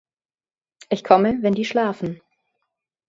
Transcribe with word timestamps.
Ich 0.89 1.03
komme, 1.03 1.43
wenn 1.43 1.53
die 1.53 1.63
schlafen. 1.63 2.21